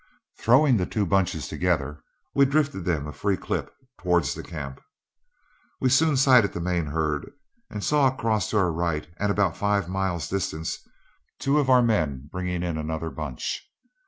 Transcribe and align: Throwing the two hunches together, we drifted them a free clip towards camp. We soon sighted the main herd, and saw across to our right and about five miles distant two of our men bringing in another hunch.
Throwing 0.39 0.77
the 0.77 0.87
two 0.87 1.05
hunches 1.05 1.47
together, 1.47 2.01
we 2.33 2.45
drifted 2.45 2.85
them 2.85 3.05
a 3.05 3.13
free 3.13 3.37
clip 3.37 3.71
towards 3.99 4.33
camp. 4.33 4.81
We 5.79 5.89
soon 5.89 6.17
sighted 6.17 6.53
the 6.53 6.59
main 6.59 6.87
herd, 6.87 7.29
and 7.69 7.83
saw 7.83 8.07
across 8.07 8.49
to 8.49 8.57
our 8.57 8.71
right 8.71 9.05
and 9.19 9.29
about 9.31 9.55
five 9.55 9.87
miles 9.87 10.27
distant 10.27 10.69
two 11.37 11.59
of 11.59 11.69
our 11.69 11.83
men 11.83 12.29
bringing 12.31 12.63
in 12.63 12.79
another 12.79 13.13
hunch. 13.15 13.63